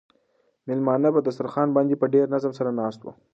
[0.67, 3.11] مېلمانه په دسترخوان باندې په ډېر نظم سره ناست وو.